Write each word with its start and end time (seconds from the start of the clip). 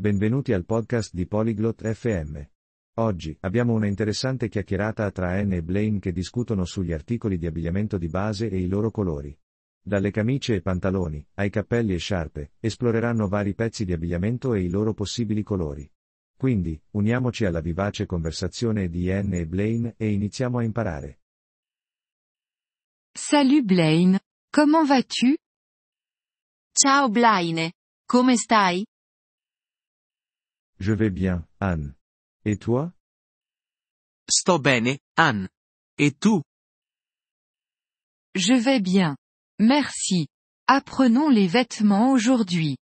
Benvenuti 0.00 0.54
al 0.54 0.64
podcast 0.64 1.12
di 1.12 1.26
Polyglot 1.26 1.86
FM. 1.86 2.40
Oggi 3.00 3.36
abbiamo 3.40 3.74
una 3.74 3.86
interessante 3.86 4.48
chiacchierata 4.48 5.10
tra 5.10 5.32
Anne 5.32 5.56
e 5.56 5.62
Blaine 5.62 5.98
che 5.98 6.10
discutono 6.10 6.64
sugli 6.64 6.94
articoli 6.94 7.36
di 7.36 7.44
abbigliamento 7.44 7.98
di 7.98 8.08
base 8.08 8.48
e 8.48 8.58
i 8.58 8.66
loro 8.66 8.90
colori. 8.90 9.38
Dalle 9.78 10.10
camicie 10.10 10.54
e 10.54 10.62
pantaloni, 10.62 11.22
ai 11.34 11.50
cappelli 11.50 11.92
e 11.92 11.98
sciarpe, 11.98 12.52
esploreranno 12.60 13.28
vari 13.28 13.54
pezzi 13.54 13.84
di 13.84 13.92
abbigliamento 13.92 14.54
e 14.54 14.62
i 14.62 14.70
loro 14.70 14.94
possibili 14.94 15.42
colori. 15.42 15.86
Quindi, 16.34 16.82
uniamoci 16.92 17.44
alla 17.44 17.60
vivace 17.60 18.06
conversazione 18.06 18.88
di 18.88 19.12
Anne 19.12 19.40
e 19.40 19.46
Blaine 19.46 19.96
e 19.98 20.12
iniziamo 20.12 20.56
a 20.56 20.62
imparare. 20.62 21.20
Salut 23.12 23.64
Blaine, 23.64 24.18
comment 24.50 24.86
vas-tu 24.86 25.34
Ciao 26.72 27.10
Blaine, 27.10 27.74
come 28.06 28.36
stai? 28.36 28.82
Je 30.80 30.92
vais 30.94 31.10
bien, 31.10 31.46
Anne. 31.60 31.94
Et 32.46 32.56
toi? 32.56 32.92
Sto 34.30 34.58
bene, 34.58 34.98
Anne. 35.16 35.48
Et 35.98 36.12
tu? 36.12 36.42
Je 38.34 38.54
vais 38.54 38.80
bien. 38.80 39.16
Merci. 39.58 40.28
Apprenons 40.66 41.28
les 41.28 41.46
vêtements 41.48 42.12
aujourd'hui. 42.12 42.78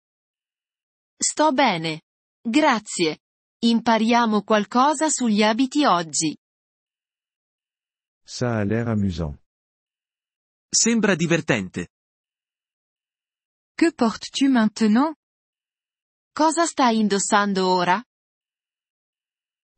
Sto 1.20 1.52
bene. 1.52 2.02
Grazie. 2.44 3.18
Impariamo 3.64 4.42
qualcosa 4.42 5.08
sugli 5.10 5.42
abiti 5.42 5.84
oggi. 5.84 6.36
Ça 8.24 8.58
a 8.58 8.64
l'air 8.64 8.86
amusant. 8.86 9.36
Sembra 10.70 11.16
divertente. 11.16 11.88
Que 13.74 13.90
portes-tu 13.92 14.48
maintenant? 14.48 15.17
Cosa 16.38 16.66
stai 16.66 17.00
indossando 17.00 17.66
ora? 17.66 18.00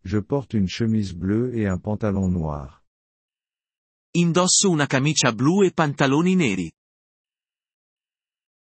Je 0.05 0.19
porte 0.21 0.53
une 0.59 0.69
chemise 0.69 1.15
bleue 1.15 1.55
et 1.55 1.67
un 1.67 1.79
pantalon 1.81 2.29
noir. 2.29 2.85
Indosso 4.11 4.69
una 4.69 4.85
camicia 4.85 5.33
blu 5.33 5.63
e 5.65 5.73
pantaloni 5.73 6.35
neri. 6.35 6.71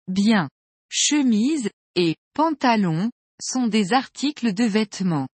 Bien. 0.09 0.47
Chemise 0.87 1.69
et 1.93 2.15
pantalon 2.31 3.09
sont 3.37 3.67
des 3.67 3.91
articles 3.91 4.53
de 4.53 4.63
vêtements. 4.69 5.27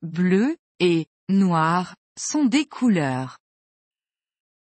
Bleu 0.00 0.56
et 0.80 1.04
noir 1.28 1.94
sont 2.18 2.46
des 2.48 2.66
couleurs. 2.66 3.36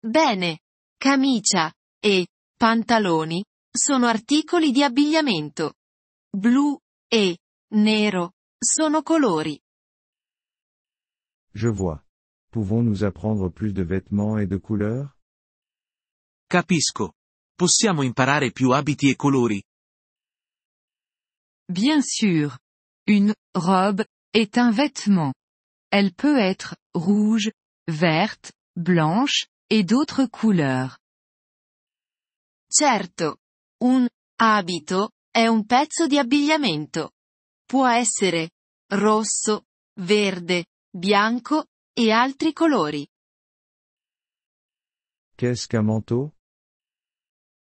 Bene. 0.03 0.59
Camicia 0.99 1.73
e 1.99 2.27
pantaloni 2.59 3.43
sono 3.75 4.05
articoli 4.05 4.71
di 4.71 4.83
abbigliamento. 4.83 5.73
Blu 6.29 6.77
e 7.13 7.37
nero 7.75 8.33
sono 8.57 9.03
colori. 9.03 9.61
Je 11.53 11.69
vois. 11.69 12.03
Pouvons-nous 12.49 13.03
apprendre 13.03 13.51
plus 13.51 13.71
de 13.71 13.83
vêtements 13.83 14.39
et 14.39 14.47
de 14.47 14.57
couleurs? 14.57 15.15
Capisco. 16.49 17.13
Possiamo 17.55 18.01
imparare 18.01 18.51
più 18.51 18.71
abiti 18.71 19.11
e 19.11 19.15
colori? 19.15 19.63
Bien 21.69 22.01
sûr. 22.01 22.57
Une 23.05 23.33
robe 23.53 24.03
est 24.33 24.57
un 24.57 24.71
vêtement. 24.71 25.33
Elle 25.91 26.13
peut 26.15 26.39
être 26.39 26.75
rouge, 26.95 27.51
verte, 27.87 28.53
blanche, 28.75 29.45
et 29.69 29.83
d'autres 29.83 30.25
couleurs. 30.25 30.97
Certo. 32.71 33.37
Un 33.81 34.09
abito 34.39 35.11
è 35.33 35.47
un 35.47 35.65
pezzo 35.65 36.05
di 36.05 36.19
abbigliamento. 36.19 37.13
Può 37.65 37.87
essere 37.87 38.51
rosso, 38.91 39.63
verde, 39.99 40.67
bianco 40.95 41.65
e 41.91 42.11
altri 42.11 42.53
colori. 42.53 43.07
Qu'est-ce 45.35 45.65
qu'un 45.65 45.85
manteau? 45.85 46.31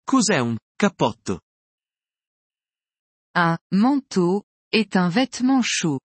Cos'è 0.04 0.38
un 0.38 0.58
cappotto? 0.76 1.40
Un 3.34 3.56
manteau 3.70 4.44
est 4.70 4.94
un 4.96 5.08
vêtement 5.08 5.62
chaud. 5.62 5.98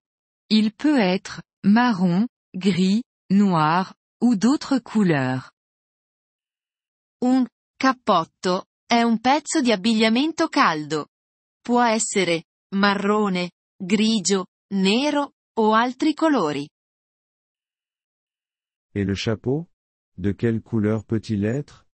Il 0.49 0.73
peut 0.73 0.97
être 0.97 1.41
marron, 1.65 2.27
gris, 2.55 3.03
noir, 3.29 3.93
ou 4.21 4.37
d'autres 4.37 4.79
couleurs. 4.79 5.51
Un 7.21 7.45
cappotto 7.77 8.67
è 8.85 9.01
un 9.01 9.19
pezzo 9.19 9.59
di 9.59 9.73
abbigliamento 9.73 10.47
caldo. 10.47 11.07
Può 11.67 11.83
essere 11.83 12.45
marrone, 12.75 13.51
grigio, 13.75 14.45
nero 14.75 15.33
o 15.59 15.73
altri 15.73 16.13
colori. 16.13 16.69
Et 18.93 19.05
le 19.05 19.13
chapeau? 19.13 19.67
De 20.15 20.33
quelle 20.33 20.61
couleur 20.61 21.03
peut-il 21.03 21.43
être? 21.43 21.85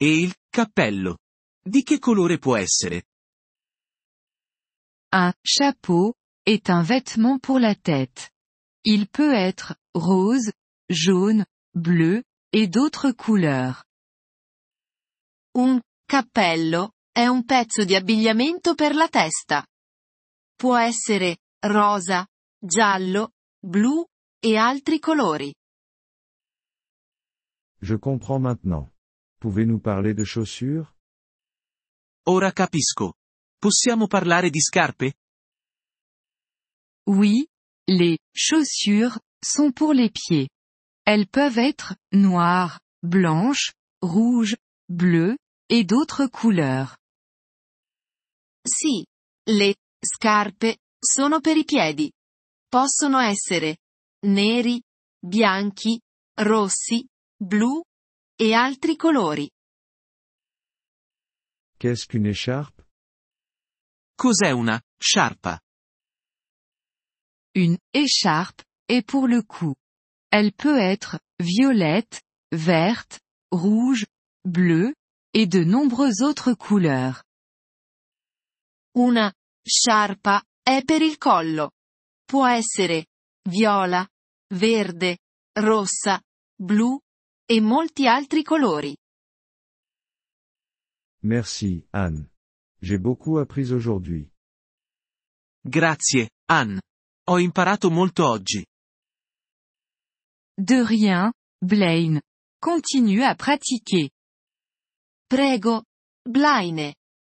E 0.00 0.20
il 0.20 0.32
cappello? 0.48 1.18
Di 1.60 1.82
che 1.82 1.98
colore 1.98 2.38
può 2.38 2.54
essere? 2.56 3.06
Un 5.12 5.32
chapeau 5.42 6.14
est 6.44 6.70
un 6.70 6.84
vêtement 6.84 7.40
pour 7.40 7.58
la 7.58 7.74
tête. 7.74 8.30
Il 8.84 9.08
peut 9.08 9.34
être 9.34 9.74
rose, 9.92 10.52
jaune, 10.88 11.44
bleu, 11.74 12.22
et 12.52 12.68
d'autres 12.68 13.10
couleurs. 13.10 13.84
Un 15.56 15.80
cappello 16.06 16.92
è 17.16 17.26
un 17.28 17.46
pezzo 17.46 17.86
di 17.86 17.94
abbigliamento 17.94 18.74
per 18.74 18.94
la 18.94 19.08
testa. 19.08 19.66
Può 20.54 20.76
essere 20.76 21.38
rosa, 21.60 22.26
giallo, 22.58 23.32
blu 23.58 24.04
e 24.38 24.58
altri 24.58 24.98
colori. 24.98 25.54
Je 27.80 27.96
comprends 27.96 28.38
maintenant. 28.38 28.92
Pouvez-nous 29.38 29.80
parler 29.80 30.12
de 30.12 30.24
chaussures? 30.24 30.86
Ora 32.24 32.52
capisco. 32.52 33.14
Possiamo 33.58 34.06
parlare 34.08 34.50
di 34.50 34.60
scarpe? 34.60 35.14
Oui, 37.08 37.48
les 37.86 38.18
chaussures 38.30 39.18
sont 39.42 39.72
pour 39.72 39.94
les 39.94 40.10
pieds. 40.10 40.50
Elles 41.06 41.28
peuvent 41.30 41.56
être 41.56 41.96
noires, 42.12 42.78
blanches, 43.00 43.72
rouges, 44.02 44.58
bleues, 44.86 45.38
et 45.70 45.84
d'autres 45.84 46.26
couleurs. 46.26 46.98
Sì, 48.66 49.06
le 49.50 49.76
scarpe 50.00 50.78
sono 50.98 51.40
per 51.40 51.56
i 51.56 51.64
piedi. 51.64 52.10
Possono 52.68 53.20
essere 53.20 53.78
neri, 54.26 54.82
bianchi, 55.24 56.00
rossi, 56.40 57.06
blu 57.36 57.80
e 58.34 58.52
altri 58.54 58.96
colori. 58.96 59.48
Qu'est-ce 61.78 62.06
qu'une 62.06 62.30
écharpe? 62.30 62.84
Cos'è 64.16 64.50
una 64.50 64.80
sciarpa? 64.98 65.60
Une 67.54 67.78
écharpe 67.92 68.64
est 68.88 69.04
pour 69.06 69.28
le 69.28 69.42
cou. 69.42 69.74
Elle 70.30 70.52
peut 70.52 70.78
être 70.78 71.20
violette, 71.38 72.22
verte, 72.50 73.20
rouge, 73.52 74.06
bleue, 74.42 74.92
et 75.34 75.46
de 75.46 75.62
nombreuses 75.62 76.22
autres 76.22 76.54
couleurs. 76.54 77.25
Una 78.96 79.30
sciarpa 79.62 80.42
è 80.62 80.82
per 80.82 81.02
il 81.02 81.18
collo. 81.18 81.72
Può 82.24 82.46
essere 82.46 83.08
viola, 83.42 84.08
verde, 84.54 85.18
rossa, 85.52 86.18
blu 86.54 86.98
e 87.44 87.60
molti 87.60 88.06
altri 88.06 88.42
colori. 88.42 88.96
Merci, 91.24 91.86
Anne. 91.90 92.30
J'ai 92.80 92.98
beaucoup 92.98 93.38
appris 93.38 93.70
aujourd'hui. 93.70 94.30
Grazie, 95.60 96.30
Anne. 96.48 96.80
Ho 97.28 97.38
imparato 97.38 97.90
molto 97.90 98.26
oggi. 98.26 98.64
De 100.54 100.86
rien, 100.86 101.30
Blaine. 101.58 102.22
Continue 102.58 103.22
à 103.24 103.34
pratiquer. 103.34 104.08
Prego, 105.26 105.84
Blaine. 106.22 106.94